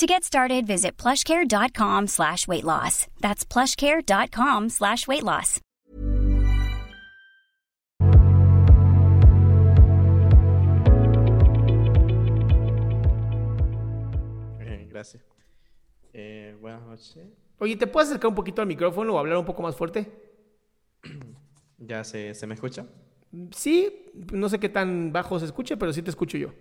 To 0.00 0.06
get 0.06 0.24
started, 0.24 0.66
visit 0.66 0.96
plushcare.com 0.96 2.06
slash 2.06 2.48
weight 2.48 2.64
loss. 2.64 3.06
That's 3.20 3.44
plushcare.com 3.44 4.70
slash 4.70 5.06
weight 5.06 5.22
loss. 5.22 5.60
Eh, 14.60 14.88
gracias. 14.88 15.22
Eh, 16.14 16.56
buenas 16.62 16.80
noches. 16.86 17.28
Oye, 17.58 17.76
¿te 17.76 17.86
puedes 17.86 18.08
acercar 18.08 18.30
un 18.30 18.34
poquito 18.34 18.62
al 18.62 18.68
micrófono 18.68 19.12
o 19.12 19.18
hablar 19.18 19.36
un 19.36 19.44
poco 19.44 19.60
más 19.60 19.76
fuerte? 19.76 20.10
¿Ya 21.76 22.04
se, 22.04 22.32
se 22.34 22.46
me 22.46 22.54
escucha? 22.54 22.86
Sí, 23.50 24.10
no 24.32 24.48
sé 24.48 24.58
qué 24.58 24.70
tan 24.70 25.12
bajo 25.12 25.38
se 25.38 25.44
escuche, 25.44 25.76
pero 25.76 25.92
sí 25.92 26.00
te 26.00 26.08
escucho 26.08 26.38
yo. 26.38 26.54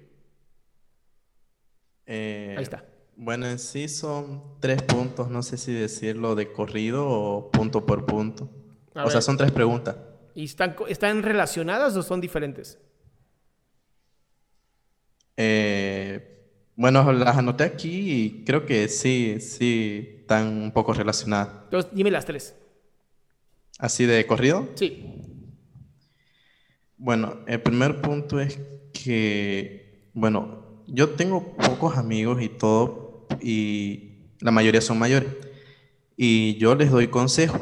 Eh, 2.05 2.55
Ahí 2.57 2.63
está. 2.63 2.98
Bueno, 3.21 3.47
en 3.47 3.59
sí 3.59 3.89
son 3.89 4.41
tres 4.61 4.81
puntos, 4.81 5.29
no 5.29 5.43
sé 5.43 5.57
si 5.57 5.73
decirlo 5.73 6.35
de 6.35 6.53
corrido 6.53 7.05
o 7.05 7.51
punto 7.51 7.85
por 7.85 8.05
punto. 8.05 8.49
A 8.95 9.03
o 9.03 9.09
sea, 9.09 9.19
son 9.19 9.35
tres 9.35 9.51
preguntas. 9.51 9.97
¿Y 10.35 10.45
están, 10.45 10.77
están 10.87 11.21
relacionadas 11.21 11.97
o 11.97 12.01
son 12.01 12.21
diferentes? 12.21 12.79
Eh, 15.35 16.47
bueno, 16.77 17.11
las 17.11 17.35
anoté 17.35 17.65
aquí 17.65 18.09
y 18.09 18.45
creo 18.45 18.65
que 18.65 18.87
sí, 18.87 19.41
sí, 19.41 20.19
están 20.21 20.47
un 20.47 20.71
poco 20.71 20.93
relacionadas. 20.93 21.49
Entonces, 21.65 21.91
dime 21.93 22.11
las 22.11 22.23
tres. 22.23 22.55
Así 23.79 24.05
de 24.05 24.25
corrido. 24.25 24.69
Sí. 24.75 25.05
Bueno, 26.95 27.39
el 27.47 27.61
primer 27.61 27.99
punto 27.99 28.39
es 28.39 28.57
que, 28.93 30.09
bueno, 30.13 30.83
yo 30.87 31.09
tengo 31.09 31.57
pocos 31.57 31.97
amigos 31.97 32.41
y 32.41 32.47
todo, 32.47 33.08
y 33.41 34.11
la 34.39 34.51
mayoría 34.51 34.81
son 34.81 34.99
mayores, 34.99 35.29
y 36.15 36.57
yo 36.57 36.75
les 36.75 36.91
doy 36.91 37.07
consejos, 37.07 37.61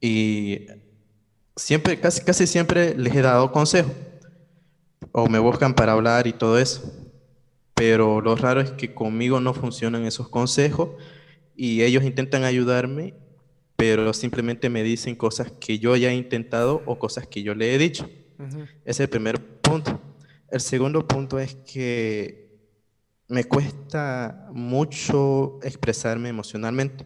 y 0.00 0.66
siempre, 1.56 1.98
casi, 1.98 2.22
casi 2.22 2.46
siempre 2.46 2.96
les 2.96 3.14
he 3.14 3.22
dado 3.22 3.52
consejos, 3.52 3.92
o 5.12 5.28
me 5.28 5.38
buscan 5.38 5.74
para 5.74 5.92
hablar 5.92 6.26
y 6.26 6.32
todo 6.32 6.58
eso, 6.58 6.92
pero 7.74 8.20
lo 8.20 8.36
raro 8.36 8.60
es 8.60 8.70
que 8.72 8.94
conmigo 8.94 9.40
no 9.40 9.54
funcionan 9.54 10.04
esos 10.04 10.28
consejos, 10.28 10.90
y 11.54 11.82
ellos 11.82 12.04
intentan 12.04 12.44
ayudarme, 12.44 13.14
pero 13.76 14.12
simplemente 14.12 14.68
me 14.70 14.82
dicen 14.82 15.16
cosas 15.16 15.50
que 15.52 15.78
yo 15.78 15.96
ya 15.96 16.10
he 16.10 16.14
intentado 16.14 16.82
o 16.86 16.98
cosas 16.98 17.26
que 17.26 17.42
yo 17.42 17.54
le 17.54 17.74
he 17.74 17.78
dicho. 17.78 18.08
Ese 18.38 18.70
es 18.84 19.00
el 19.00 19.08
primer 19.08 19.40
punto. 19.60 20.00
El 20.50 20.60
segundo 20.60 21.06
punto 21.06 21.38
es 21.38 21.54
que 21.54 22.45
me 23.28 23.44
cuesta 23.44 24.48
mucho 24.52 25.58
expresarme 25.62 26.28
emocionalmente. 26.28 27.04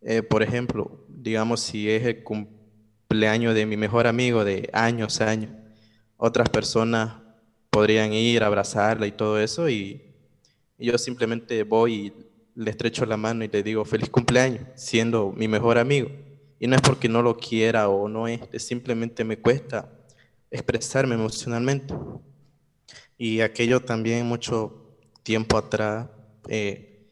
Eh, 0.00 0.22
por 0.22 0.42
ejemplo, 0.42 1.04
digamos 1.08 1.60
si 1.60 1.90
es 1.90 2.04
el 2.04 2.22
cumpleaños 2.22 3.54
de 3.54 3.66
mi 3.66 3.76
mejor 3.76 4.06
amigo 4.06 4.44
de 4.44 4.68
años, 4.72 5.20
años, 5.20 5.50
otras 6.16 6.48
personas 6.48 7.14
podrían 7.70 8.12
ir 8.12 8.42
a 8.42 8.46
abrazarla 8.46 9.06
y 9.06 9.12
todo 9.12 9.40
eso 9.40 9.68
y, 9.68 10.00
yo 10.76 10.98
simplemente 10.98 11.62
voy 11.62 11.94
y 11.94 12.12
le 12.56 12.70
estrecho 12.70 13.06
la 13.06 13.16
mano 13.16 13.44
y 13.44 13.48
le 13.48 13.62
digo 13.62 13.84
feliz 13.84 14.10
cumpleaños, 14.10 14.62
siendo 14.74 15.32
mi 15.32 15.46
mejor 15.46 15.78
amigo. 15.78 16.10
Y 16.58 16.66
no 16.66 16.74
es 16.74 16.82
porque 16.82 17.08
no 17.08 17.22
lo 17.22 17.36
quiera 17.36 17.88
o 17.88 18.08
no 18.08 18.26
es 18.26 18.40
simplemente 18.58 19.24
me 19.24 19.38
cuesta 19.38 19.88
expresarme 20.50 21.14
emocionalmente. 21.14 21.94
Y 23.16 23.40
aquello 23.40 23.80
también 23.80 24.26
mucho 24.26 24.83
tiempo 25.24 25.58
atrás, 25.58 26.08
eh, 26.48 27.08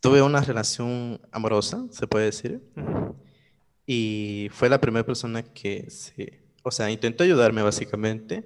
tuve 0.00 0.22
una 0.22 0.40
relación 0.40 1.20
amorosa, 1.30 1.86
se 1.90 2.06
puede 2.06 2.26
decir, 2.26 2.62
y 3.86 4.48
fue 4.52 4.68
la 4.70 4.80
primera 4.80 5.04
persona 5.04 5.42
que, 5.42 5.90
se, 5.90 6.40
o 6.62 6.70
sea, 6.70 6.90
intentó 6.90 7.24
ayudarme 7.24 7.62
básicamente, 7.62 8.44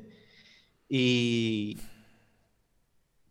y, 0.88 1.78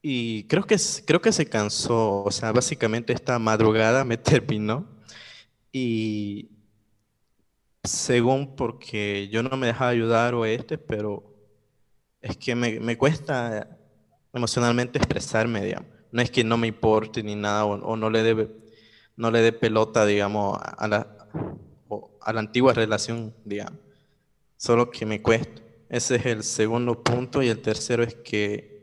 y 0.02 0.44
creo 0.46 0.64
que, 0.66 0.78
creo 1.06 1.22
que 1.22 1.32
se 1.32 1.48
cansó, 1.50 2.24
o 2.24 2.32
sea, 2.32 2.52
básicamente 2.52 3.12
esta 3.14 3.40
madrugada 3.40 4.06
me 4.06 4.18
terminó, 4.18 4.88
y 5.72 6.52
según 7.84 8.56
porque 8.56 9.30
yo 9.30 9.44
no 9.44 9.58
me 9.58 9.68
dejaba 9.68 9.92
ayudar 9.92 10.34
o 10.36 10.46
este, 10.46 10.78
pero 10.78 11.36
es 12.22 12.38
que 12.38 12.56
me, 12.56 12.80
me 12.80 12.98
cuesta 12.98 13.78
emocionalmente 14.36 15.00
expresarme, 15.00 15.64
digamos. 15.64 15.90
No 16.12 16.22
es 16.22 16.30
que 16.30 16.44
no 16.44 16.58
me 16.58 16.68
importe 16.68 17.24
ni 17.24 17.36
nada 17.36 17.66
o, 17.66 17.98
no 17.98 18.10
le 18.10 18.24
dé 18.24 18.50
no 19.18 19.32
le 19.32 19.42
dé 19.42 19.54
pelota, 19.54 20.06
digamos, 20.06 20.60
a 20.62 20.88
la, 20.88 21.30
a 22.22 22.34
la 22.34 22.40
antigua 22.40 22.74
relación, 22.74 23.34
digamos. 23.46 23.80
Solo 24.58 24.92
que 24.92 25.06
me 25.06 25.22
cuesta. 25.22 25.62
Ese 25.90 26.16
es 26.16 26.26
el 26.26 26.44
segundo 26.44 27.02
punto 27.02 27.42
y 27.42 27.48
el 27.48 27.62
tercero 27.62 28.04
es 28.04 28.16
que 28.16 28.76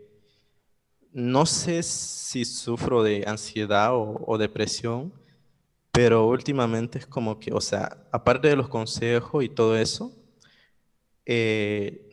no 1.13 1.45
sé 1.45 1.83
si 1.83 2.45
sufro 2.45 3.03
de 3.03 3.25
ansiedad 3.27 3.95
o, 3.95 4.23
o 4.27 4.39
depresión, 4.39 5.13
pero 5.91 6.27
últimamente 6.27 6.99
es 6.99 7.07
como 7.07 7.39
que, 7.39 7.53
o 7.53 7.61
sea, 7.61 8.07
aparte 8.11 8.49
de 8.49 8.57
los 8.57 8.69
consejos 8.69 9.45
y 9.45 9.51
todo 9.51 9.77
eso, 9.77 10.17
eh, 11.27 12.09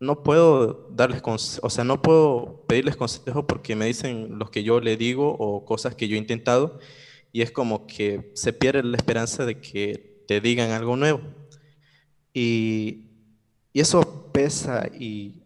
no 0.00 0.22
puedo 0.22 0.88
darles 0.90 1.22
o 1.62 1.70
sea, 1.70 1.84
no 1.84 2.00
puedo 2.00 2.64
pedirles 2.66 2.96
consejos 2.96 3.44
porque 3.46 3.76
me 3.76 3.84
dicen 3.84 4.38
los 4.38 4.50
que 4.50 4.62
yo 4.62 4.80
le 4.80 4.96
digo 4.96 5.36
o 5.38 5.64
cosas 5.66 5.94
que 5.94 6.08
yo 6.08 6.16
he 6.16 6.18
intentado 6.18 6.78
y 7.32 7.42
es 7.42 7.52
como 7.52 7.86
que 7.86 8.32
se 8.34 8.54
pierde 8.54 8.82
la 8.82 8.96
esperanza 8.96 9.44
de 9.44 9.60
que 9.60 10.24
te 10.26 10.40
digan 10.40 10.70
algo 10.70 10.96
nuevo. 10.96 11.20
Y, 12.32 13.10
y 13.72 13.80
eso 13.80 14.30
pesa 14.32 14.88
y, 14.98 15.42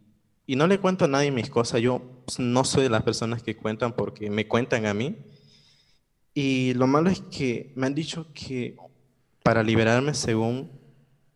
y 0.46 0.56
no 0.56 0.66
le 0.66 0.78
cuento 0.78 1.04
a 1.04 1.08
nadie 1.08 1.30
mis 1.30 1.50
cosas. 1.50 1.80
Yo 1.80 2.00
no 2.38 2.64
soy 2.64 2.84
de 2.84 2.90
las 2.90 3.02
personas 3.02 3.42
que 3.42 3.56
cuentan 3.56 3.94
porque 3.94 4.30
me 4.30 4.46
cuentan 4.46 4.86
a 4.86 4.94
mí. 4.94 5.16
Y 6.32 6.74
lo 6.74 6.86
malo 6.86 7.10
es 7.10 7.20
que 7.20 7.72
me 7.76 7.86
han 7.86 7.94
dicho 7.94 8.28
que 8.32 8.76
para 9.42 9.62
liberarme, 9.62 10.14
según 10.14 10.70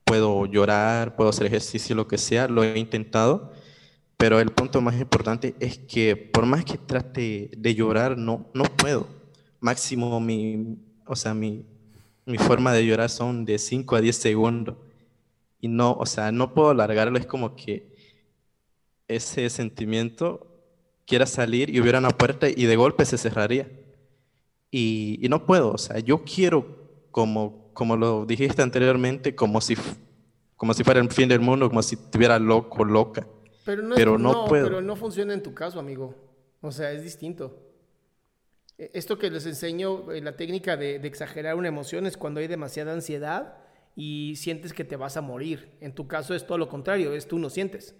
puedo 0.08 0.46
llorar, 0.46 1.14
puedo 1.16 1.31
hacer 1.31 1.46
ejercicio, 1.46 1.94
lo 1.94 2.08
que 2.08 2.19
sea, 2.19 2.49
lo 2.49 2.64
he 2.64 2.78
intentado, 2.78 3.52
pero 4.16 4.40
el 4.40 4.50
punto 4.50 4.81
más 4.81 4.99
importante 4.99 5.55
es 5.60 5.78
que 5.78 6.16
por 6.16 6.46
más 6.46 6.64
que 6.64 6.78
trate 6.78 7.50
de 7.56 7.75
llorar, 7.75 8.16
no, 8.16 8.46
no 8.55 8.64
puedo. 8.64 9.06
Máximo 9.60 10.19
mi, 10.20 10.78
o 11.06 11.14
sea, 11.14 11.34
mi, 11.34 11.64
mi 12.26 12.38
forma 12.38 12.72
de 12.72 12.87
llorar 12.87 13.10
son 13.10 13.44
de 13.44 13.58
5 13.58 13.96
a 13.96 14.00
10 14.00 14.16
segundos. 14.16 14.76
Y 15.60 15.69
no, 15.69 15.93
o 15.93 16.06
sea, 16.06 16.32
no 16.32 16.54
puedo 16.54 16.70
alargarlo, 16.70 17.19
es 17.19 17.26
como 17.26 17.54
que 17.54 17.96
ese 19.08 19.49
sentimiento 19.50 20.46
quiera 21.06 21.26
salir 21.26 21.70
y 21.70 21.81
hubiera 21.81 21.99
una 21.99 22.11
puerta 22.11 22.49
y 22.49 22.64
de 22.66 22.76
golpe 22.76 23.04
se 23.04 23.19
cerraría. 23.19 23.69
Y, 24.70 25.19
y 25.22 25.28
no 25.28 25.46
puedo, 25.46 25.72
o 25.72 25.78
sea, 25.78 25.99
yo 25.99 26.25
quiero 26.25 27.08
como 27.11 27.68
como 27.78 27.96
lo 27.96 28.26
dijiste 28.26 28.62
anteriormente, 28.62 29.36
como 29.36 29.60
si, 29.60 29.76
como 30.56 30.75
si 30.75 30.84
fuera 30.84 31.00
el 31.00 31.10
fin 31.12 31.28
del 31.30 31.40
mundo, 31.40 31.69
como 31.69 31.82
si 31.82 31.94
estuviera 31.96 32.38
loco, 32.38 32.84
loca. 32.84 33.26
Pero 33.64 33.82
no, 33.82 33.94
Pero 33.94 34.16
es, 34.16 34.19
no 34.19 34.34
no, 34.34 34.44
puedo. 34.44 34.60
pero 34.60 34.80
no 34.80 34.96
funciona 34.96 35.34
en 35.34 35.42
tu 35.42 35.54
caso, 35.54 35.78
amigo. 35.78 36.14
O 36.60 36.72
sea, 36.72 36.90
es 36.92 37.02
distinto. 37.02 37.56
E- 38.78 38.90
Esto 39.00 39.19
que 39.19 39.30
les 39.30 39.46
enseño, 39.46 40.12
eh, 40.12 40.20
la 40.22 40.36
técnica 40.36 40.76
de, 40.76 40.98
de 40.98 41.08
exagerar 41.08 41.54
una 41.56 41.69
emoción 41.69 42.06
es 42.06 42.16
cuando 42.16 42.40
hay 42.40 42.46
demasiada 42.46 42.92
ansiedad 42.92 43.58
y 43.96 44.36
sientes 44.36 44.72
que 44.72 44.84
te 44.84 44.96
vas 44.96 45.16
a 45.16 45.20
morir. 45.22 45.76
En 45.80 45.94
tu 45.94 46.06
caso 46.08 46.34
es 46.34 46.46
todo 46.46 46.58
lo 46.58 46.69
contrario, 46.69 47.12
es 47.14 47.26
tú 47.28 47.38
no 47.38 47.50
sientes. 47.50 47.94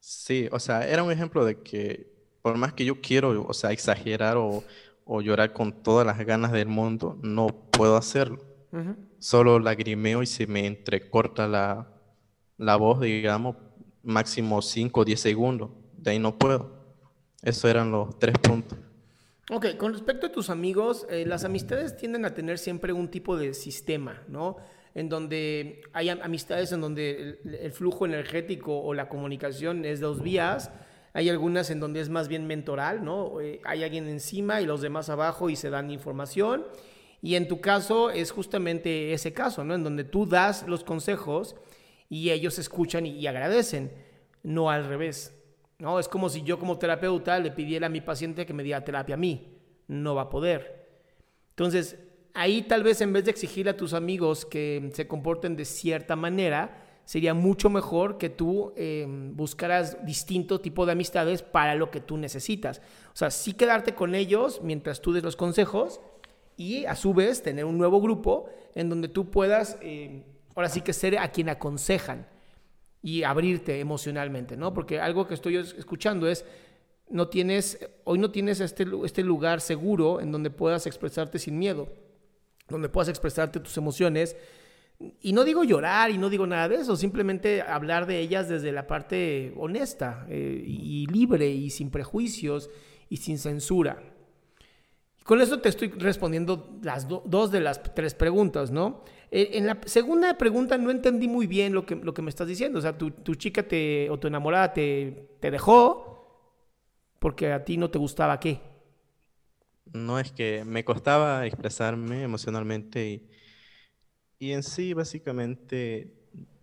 Sí, 0.00 0.48
o 0.52 0.58
sea, 0.58 0.86
era 0.88 1.02
un 1.02 1.12
ejemplo 1.12 1.44
de 1.44 1.62
que 1.62 2.10
por 2.42 2.56
más 2.56 2.72
que 2.72 2.84
yo 2.84 3.00
quiero, 3.00 3.44
o 3.46 3.52
sea, 3.54 3.70
exagerar 3.72 4.36
o, 4.38 4.64
o 5.12 5.20
llorar 5.22 5.52
con 5.52 5.72
todas 5.72 6.06
las 6.06 6.24
ganas 6.24 6.52
del 6.52 6.68
mundo, 6.68 7.18
no 7.20 7.48
puedo 7.48 7.96
hacerlo. 7.96 8.38
Solo 9.18 9.58
lagrimeo 9.58 10.22
y 10.22 10.26
se 10.26 10.46
me 10.46 10.66
entrecorta 10.66 11.48
la, 11.48 11.88
la 12.58 12.76
voz, 12.76 13.00
digamos, 13.00 13.56
máximo 14.04 14.62
5 14.62 15.00
o 15.00 15.04
10 15.04 15.18
segundos. 15.20 15.70
De 15.96 16.12
ahí 16.12 16.20
no 16.20 16.38
puedo. 16.38 16.70
Esos 17.42 17.64
eran 17.64 17.90
los 17.90 18.16
tres 18.20 18.38
puntos. 18.38 18.78
Ok, 19.50 19.76
con 19.78 19.92
respecto 19.92 20.28
a 20.28 20.32
tus 20.32 20.48
amigos, 20.48 21.04
eh, 21.10 21.26
las 21.26 21.42
amistades 21.42 21.96
tienden 21.96 22.24
a 22.24 22.32
tener 22.32 22.58
siempre 22.58 22.92
un 22.92 23.08
tipo 23.08 23.36
de 23.36 23.52
sistema, 23.52 24.22
¿no? 24.28 24.58
En 24.94 25.08
donde 25.08 25.82
hay 25.92 26.08
am- 26.08 26.20
amistades 26.22 26.70
en 26.70 26.80
donde 26.80 27.36
el, 27.44 27.54
el 27.56 27.72
flujo 27.72 28.06
energético 28.06 28.80
o 28.80 28.94
la 28.94 29.08
comunicación 29.08 29.84
es 29.84 29.98
dos 29.98 30.22
vías. 30.22 30.70
Hay 31.12 31.28
algunas 31.28 31.70
en 31.70 31.80
donde 31.80 32.00
es 32.00 32.08
más 32.08 32.28
bien 32.28 32.46
mentoral, 32.46 33.04
¿no? 33.04 33.40
Eh, 33.40 33.60
hay 33.64 33.82
alguien 33.82 34.08
encima 34.08 34.60
y 34.60 34.66
los 34.66 34.80
demás 34.80 35.08
abajo 35.08 35.50
y 35.50 35.56
se 35.56 35.70
dan 35.70 35.90
información. 35.90 36.66
Y 37.22 37.34
en 37.34 37.48
tu 37.48 37.60
caso 37.60 38.10
es 38.10 38.30
justamente 38.30 39.12
ese 39.12 39.32
caso, 39.32 39.64
¿no? 39.64 39.74
En 39.74 39.84
donde 39.84 40.04
tú 40.04 40.26
das 40.26 40.66
los 40.66 40.84
consejos 40.84 41.56
y 42.08 42.30
ellos 42.30 42.58
escuchan 42.58 43.06
y, 43.06 43.26
agradecen, 43.26 43.92
no 44.42 44.70
al 44.70 44.84
revés. 44.86 45.36
¿no? 45.78 45.98
Es 45.98 46.08
como 46.08 46.28
si 46.28 46.42
yo 46.42 46.58
como 46.58 46.78
terapeuta 46.78 47.38
le 47.38 47.52
pidiera 47.52 47.86
a 47.86 47.90
mi 47.90 48.00
paciente 48.00 48.44
que 48.44 48.52
me 48.52 48.64
diera 48.64 48.84
terapia 48.84 49.14
a 49.14 49.18
mí. 49.18 49.56
No 49.86 50.14
va 50.14 50.22
a 50.22 50.30
poder. 50.30 50.88
Entonces, 51.50 51.98
ahí 52.34 52.62
tal 52.62 52.82
vez 52.82 53.00
en 53.00 53.12
vez 53.12 53.24
de 53.24 53.30
exigir 53.30 53.68
a 53.68 53.76
tus 53.76 53.94
amigos 53.94 54.44
que 54.44 54.90
se 54.92 55.06
comporten 55.06 55.56
de 55.56 55.64
cierta 55.64 56.16
manera, 56.16 56.79
sería 57.04 57.34
mucho 57.34 57.70
mejor 57.70 58.18
que 58.18 58.30
tú 58.30 58.72
eh, 58.76 59.04
buscaras 59.08 60.04
distinto 60.06 60.60
tipo 60.60 60.86
de 60.86 60.92
amistades 60.92 61.42
para 61.42 61.74
lo 61.74 61.90
que 61.90 62.00
tú 62.00 62.16
necesitas. 62.16 62.80
O 63.12 63.16
sea, 63.16 63.30
sí 63.30 63.52
quedarte 63.54 63.94
con 63.94 64.14
ellos 64.14 64.60
mientras 64.62 65.00
tú 65.00 65.12
des 65.12 65.22
los 65.24 65.36
consejos 65.36 66.00
y 66.56 66.84
a 66.84 66.94
su 66.94 67.12
vez 67.14 67.42
tener 67.42 67.64
un 67.64 67.78
nuevo 67.78 68.00
grupo 68.00 68.48
en 68.74 68.88
donde 68.88 69.08
tú 69.08 69.30
puedas, 69.30 69.76
eh, 69.82 70.24
ahora 70.54 70.68
sí 70.68 70.82
que 70.82 70.92
ser 70.92 71.18
a 71.18 71.32
quien 71.32 71.48
aconsejan 71.48 72.26
y 73.02 73.22
abrirte 73.22 73.80
emocionalmente, 73.80 74.56
¿no? 74.56 74.72
Porque 74.74 75.00
algo 75.00 75.26
que 75.26 75.34
estoy 75.34 75.56
es- 75.56 75.72
escuchando 75.78 76.28
es, 76.28 76.44
no 77.08 77.28
tienes, 77.28 77.78
hoy 78.04 78.18
no 78.18 78.30
tienes 78.30 78.60
este, 78.60 78.86
este 79.04 79.24
lugar 79.24 79.60
seguro 79.60 80.20
en 80.20 80.30
donde 80.30 80.50
puedas 80.50 80.86
expresarte 80.86 81.38
sin 81.40 81.58
miedo, 81.58 81.88
donde 82.68 82.88
puedas 82.88 83.08
expresarte 83.08 83.58
tus 83.58 83.76
emociones. 83.78 84.36
Y 85.22 85.32
no 85.32 85.44
digo 85.44 85.64
llorar 85.64 86.10
y 86.10 86.18
no 86.18 86.28
digo 86.28 86.46
nada 86.46 86.68
de 86.68 86.76
eso, 86.76 86.94
simplemente 86.94 87.62
hablar 87.62 88.06
de 88.06 88.18
ellas 88.20 88.48
desde 88.48 88.70
la 88.70 88.86
parte 88.86 89.54
honesta 89.56 90.26
eh, 90.28 90.62
y 90.66 91.06
libre 91.06 91.48
y 91.50 91.70
sin 91.70 91.90
prejuicios 91.90 92.68
y 93.08 93.16
sin 93.16 93.38
censura. 93.38 94.02
Con 95.24 95.40
eso 95.40 95.60
te 95.60 95.68
estoy 95.68 95.88
respondiendo 95.88 96.78
las 96.82 97.06
do- 97.08 97.22
dos 97.24 97.50
de 97.50 97.60
las 97.60 97.82
tres 97.94 98.14
preguntas, 98.14 98.70
¿no? 98.70 99.02
Eh, 99.30 99.50
en 99.54 99.66
la 99.66 99.78
segunda 99.86 100.36
pregunta 100.36 100.76
no 100.76 100.90
entendí 100.90 101.28
muy 101.28 101.46
bien 101.46 101.72
lo 101.72 101.86
que, 101.86 101.94
lo 101.96 102.12
que 102.12 102.22
me 102.22 102.30
estás 102.30 102.48
diciendo. 102.48 102.78
O 102.78 102.82
sea, 102.82 102.98
tu, 102.98 103.10
tu 103.10 103.34
chica 103.36 103.62
te, 103.62 104.10
o 104.10 104.18
tu 104.18 104.26
enamorada 104.26 104.72
te, 104.72 105.28
te 105.40 105.50
dejó 105.50 106.06
porque 107.18 107.52
a 107.52 107.64
ti 107.64 107.76
no 107.76 107.90
te 107.90 107.98
gustaba 107.98 108.40
qué. 108.40 108.60
No 109.92 110.18
es 110.18 110.32
que 110.32 110.64
me 110.64 110.84
costaba 110.84 111.46
expresarme 111.46 112.22
emocionalmente 112.22 113.08
y, 113.08 113.28
y 114.40 114.52
en 114.52 114.62
sí, 114.62 114.94
básicamente, 114.94 116.14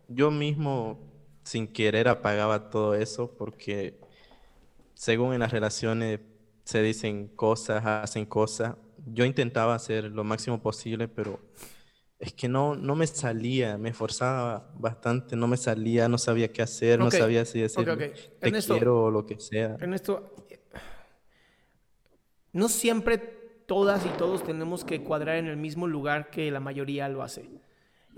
yo 0.08 0.32
mismo 0.32 1.00
sin 1.44 1.68
querer 1.68 2.08
apagaba 2.08 2.70
todo 2.70 2.96
eso 2.96 3.32
porque 3.38 4.00
según 4.96 5.34
en 5.34 5.40
las 5.40 5.52
relaciones 5.52 6.20
se 6.64 6.82
dicen 6.82 7.28
cosas, 7.28 7.86
hacen 7.86 8.26
cosas. 8.26 8.76
Yo 9.06 9.24
intentaba 9.26 9.76
hacer 9.76 10.06
lo 10.06 10.24
máximo 10.24 10.60
posible, 10.60 11.08
pero 11.08 11.40
es 12.20 12.34
que 12.34 12.50
no, 12.50 12.76
no 12.76 12.96
me 12.96 13.06
salía, 13.06 13.78
me 13.78 13.90
esforzaba 13.90 14.74
bastante, 14.76 15.36
no 15.36 15.48
me 15.48 15.56
salía, 15.56 16.10
no 16.10 16.18
sabía 16.18 16.52
qué 16.52 16.64
hacer, 16.64 16.98
no 16.98 17.12
sabía 17.12 17.46
si 17.46 17.62
decir 17.62 17.86
te 18.40 18.48
Ernesto, 18.48 18.74
quiero 18.74 19.04
o 19.04 19.12
lo 19.12 19.28
que 19.28 19.40
sea. 19.40 19.78
En 19.80 19.94
esto, 19.94 20.34
no 22.54 22.70
siempre 22.70 23.20
todas 23.68 24.04
y 24.04 24.10
todos 24.18 24.44
tenemos 24.44 24.84
que 24.84 25.04
cuadrar 25.04 25.36
en 25.36 25.46
el 25.46 25.58
mismo 25.58 25.86
lugar 25.86 26.32
que 26.32 26.50
la 26.50 26.60
mayoría 26.60 27.08
lo 27.08 27.22
hace. 27.22 27.48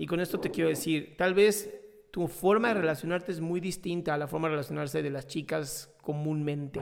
Y 0.00 0.06
con 0.06 0.18
esto 0.18 0.40
te 0.40 0.50
quiero 0.50 0.70
decir, 0.70 1.14
tal 1.18 1.34
vez 1.34 1.70
tu 2.10 2.26
forma 2.26 2.68
de 2.68 2.80
relacionarte 2.80 3.32
es 3.32 3.40
muy 3.42 3.60
distinta 3.60 4.14
a 4.14 4.16
la 4.16 4.26
forma 4.26 4.48
de 4.48 4.52
relacionarse 4.52 5.02
de 5.02 5.10
las 5.10 5.26
chicas 5.26 5.94
comúnmente. 6.00 6.80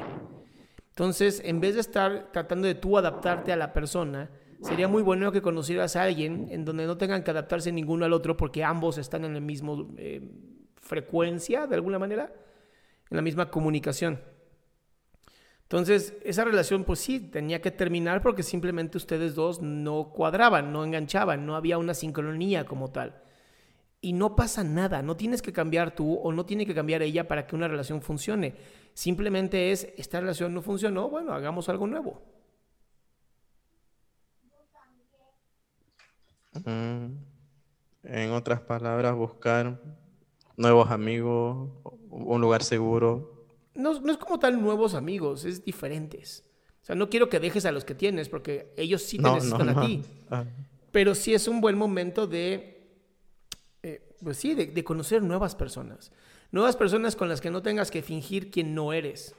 Entonces, 0.91 1.43
en 1.45 1.59
vez 1.59 1.75
de 1.75 1.81
estar 1.81 2.31
tratando 2.31 2.69
de 2.69 2.77
tú 2.77 2.97
adaptarte 2.97 3.53
a 3.53 3.57
la 3.57 3.73
persona, 3.73 4.31
sería 4.63 4.87
muy 4.87 5.03
bueno 5.03 5.33
que 5.33 5.43
conocieras 5.43 5.97
a 5.97 6.05
alguien 6.05 6.47
en 6.53 6.65
donde 6.65 6.87
no 6.87 6.97
tengan 6.97 7.25
que 7.25 7.33
adaptarse 7.33 7.73
ninguno 7.73 8.05
al 8.05 8.13
otro 8.13 8.37
porque 8.37 8.63
ambos 8.63 8.99
están 8.99 9.25
en 9.25 9.35
la 9.35 9.41
misma 9.41 9.73
eh, 9.97 10.23
frecuencia, 10.77 11.67
de 11.67 11.75
alguna 11.75 11.99
manera, 11.99 12.33
en 13.11 13.17
la 13.17 13.23
misma 13.23 13.51
comunicación. 13.51 14.21
Entonces, 15.69 16.15
esa 16.25 16.45
relación, 16.45 16.85
pues 16.85 16.99
sí, 16.99 17.21
tenía 17.21 17.61
que 17.61 17.71
terminar 17.71 18.23
porque 18.23 18.43
simplemente 18.43 18.97
ustedes 18.97 19.35
dos 19.35 19.61
no 19.61 20.11
cuadraban, 20.15 20.73
no 20.73 20.83
enganchaban, 20.83 21.45
no 21.45 21.57
había 21.57 21.77
una 21.77 21.93
sincronía 21.93 22.65
como 22.65 22.91
tal. 22.91 23.23
Y 24.01 24.15
no 24.15 24.35
pasa 24.35 24.65
nada, 24.65 25.03
no 25.03 25.17
tienes 25.17 25.43
que 25.43 25.53
cambiar 25.53 25.95
tú 25.95 26.15
o 26.15 26.33
no 26.33 26.47
tiene 26.47 26.65
que 26.65 26.75
cambiar 26.75 27.03
ella 27.03 27.29
para 27.29 27.47
que 27.47 27.55
una 27.55 27.69
relación 27.69 28.01
funcione. 28.01 28.55
Simplemente 28.95 29.71
es, 29.71 29.93
esta 29.99 30.21
relación 30.21 30.55
no 30.55 30.63
funcionó, 30.63 31.11
bueno, 31.11 31.35
hagamos 31.35 31.69
algo 31.69 31.87
nuevo. 31.87 32.23
Mm, 36.65 37.19
En 38.05 38.31
otras 38.33 38.61
palabras, 38.63 39.15
buscar 39.15 39.81
nuevos 40.57 40.91
amigos, 40.91 41.69
un 42.11 42.41
lugar 42.41 42.63
seguro. 42.65 43.38
No, 43.79 44.01
no 44.01 44.13
es 44.13 44.19
como 44.19 44.39
tal 44.39 44.61
nuevos 44.61 44.95
amigos, 44.95 45.45
es 45.47 45.65
diferentes. 45.65 46.45
O 46.83 46.87
sea, 46.87 46.97
no 46.97 47.11
quiero 47.11 47.29
que 47.31 47.41
dejes 47.41 47.65
a 47.67 47.73
los 47.73 47.85
que 47.85 47.95
tienes 47.95 48.29
porque 48.29 48.73
ellos 48.77 49.03
sí 49.03 49.19
te 49.19 49.25
No, 49.25 49.37
no, 49.39 49.59
necesitan 49.59 49.69
a 49.71 49.79
ti. 49.81 50.03
Ah, 50.31 50.45
Pero 50.93 51.15
sí 51.15 51.35
es 51.35 51.49
un 51.49 51.61
buen 51.61 51.79
momento 51.79 52.27
de, 52.27 52.89
eh, 53.83 54.03
pues 54.23 54.39
sí, 54.39 54.55
de, 54.55 54.67
de 54.67 54.85
conocer 54.85 55.23
nuevas 55.23 55.55
personas. 55.57 56.13
Nuevas 56.53 56.77
personas 56.77 57.17
con 57.17 57.29
las 57.29 57.41
que 57.41 57.51
no 57.51 57.63
tengas 57.63 57.91
que 57.91 58.03
fingir 58.03 58.51
quién 58.51 58.75
no 58.75 58.93
eres. 58.93 59.35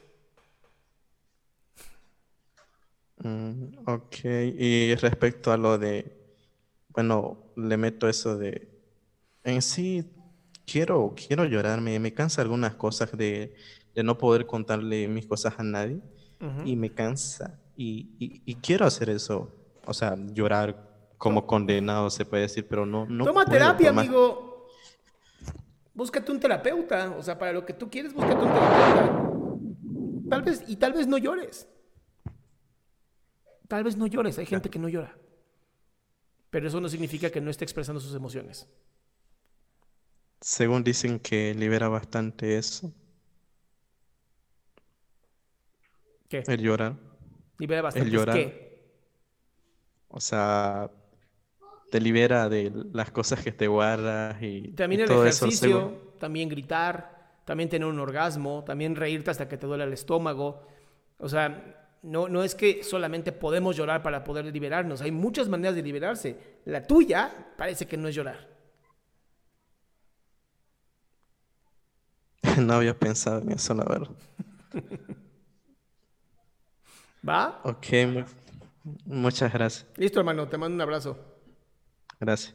mm, 3.18 3.88
ok, 3.88 4.16
y 4.58 4.94
respecto 4.96 5.52
a 5.52 5.56
lo 5.56 5.78
de, 5.78 6.16
bueno, 6.90 7.52
le 7.56 7.76
meto 7.76 8.08
eso 8.08 8.36
de, 8.38 8.68
en 9.44 9.62
sí, 9.62 10.04
quiero, 10.66 11.14
quiero 11.16 11.44
llorar, 11.46 11.80
me, 11.80 11.98
me 12.00 12.14
cansa 12.14 12.42
algunas 12.42 12.76
cosas 12.76 13.12
de, 13.16 13.54
de 13.94 14.02
no 14.02 14.16
poder 14.18 14.46
contarle 14.46 15.08
mis 15.08 15.26
cosas 15.26 15.54
a 15.58 15.62
nadie 15.62 16.00
y 16.64 16.74
me 16.76 16.90
cansa 16.90 17.58
y, 17.76 18.08
y- 18.18 18.42
y 18.46 18.54
quiero 18.56 18.86
hacer 18.86 19.10
eso, 19.10 19.52
o 19.86 19.92
sea, 19.94 20.16
llorar 20.32 20.88
como 21.18 21.46
condenado 21.46 22.08
se 22.10 22.24
puede 22.24 22.42
decir, 22.44 22.66
pero 22.66 22.86
no, 22.86 23.04
no 23.06 23.24
Toma 23.26 23.44
puedo, 23.44 23.58
terapia, 23.58 23.90
amigo. 23.90 24.68
Búscate 25.92 26.32
un 26.32 26.40
terapeuta. 26.40 27.10
O 27.18 27.22
sea, 27.22 27.38
para 27.38 27.52
lo 27.52 27.66
que 27.66 27.74
tú 27.74 27.90
quieres, 27.90 28.14
búscate 28.14 28.36
un 28.42 28.48
terapeuta. 28.52 30.30
Tal 30.30 30.42
vez, 30.42 30.64
y 30.66 30.76
tal 30.76 30.92
vez 30.94 31.06
no 31.06 31.18
llores. 31.18 31.68
Tal 33.68 33.84
vez 33.84 33.96
no 33.98 34.06
llores. 34.06 34.38
Hay 34.38 34.46
gente 34.46 34.70
que 34.70 34.78
no 34.78 34.88
llora. 34.88 35.14
Pero 36.48 36.68
eso 36.68 36.80
no 36.80 36.88
significa 36.88 37.28
que 37.30 37.40
no 37.42 37.50
esté 37.50 37.64
expresando 37.64 38.00
sus 38.00 38.14
emociones. 38.14 38.66
Según 40.40 40.82
dicen 40.82 41.18
que 41.18 41.54
libera 41.54 41.88
bastante 41.88 42.56
eso, 42.56 42.92
¿Qué? 46.30 46.42
el 46.46 46.60
llorar. 46.62 46.94
Libera 47.58 47.82
bastante. 47.82 48.08
llorar. 48.10 48.34
¿Qué? 48.36 48.70
O 50.08 50.20
sea, 50.20 50.90
te 51.90 52.00
libera 52.00 52.48
de 52.48 52.72
las 52.92 53.10
cosas 53.10 53.42
que 53.44 53.52
te 53.52 53.66
guardas 53.68 54.40
y, 54.42 54.68
También 54.68 55.00
y 55.00 55.02
el 55.02 55.08
todo 55.10 55.26
eso. 55.26 55.44
ejercicio, 55.44 55.68
según- 55.78 56.18
también 56.18 56.48
gritar, 56.48 57.40
también 57.44 57.68
tener 57.68 57.86
un 57.86 57.98
orgasmo, 57.98 58.64
también 58.64 58.94
reírte 58.96 59.30
hasta 59.30 59.48
que 59.48 59.58
te 59.58 59.66
duele 59.66 59.84
el 59.84 59.92
estómago. 59.92 60.62
O 61.18 61.28
sea, 61.28 61.98
no, 62.02 62.28
no 62.28 62.42
es 62.44 62.54
que 62.54 62.82
solamente 62.84 63.32
podemos 63.32 63.76
llorar 63.76 64.02
para 64.02 64.22
poder 64.24 64.44
liberarnos, 64.46 65.02
hay 65.02 65.10
muchas 65.10 65.48
maneras 65.48 65.74
de 65.74 65.82
liberarse. 65.82 66.38
La 66.64 66.86
tuya 66.86 67.52
parece 67.58 67.86
que 67.86 67.96
no 67.96 68.06
es 68.08 68.14
llorar. 68.14 68.48
No 72.58 72.74
había 72.74 72.98
pensado 72.98 73.40
en 73.42 73.52
eso, 73.52 73.74
la 73.74 73.84
verdad. 73.84 74.10
¿Va? 77.26 77.60
Ok, 77.64 77.86
mu- 78.06 78.24
muchas 79.06 79.52
gracias. 79.52 79.86
Listo, 79.96 80.20
hermano, 80.20 80.48
te 80.48 80.56
mando 80.58 80.74
un 80.74 80.80
abrazo. 80.80 81.18
Gracias. 82.18 82.54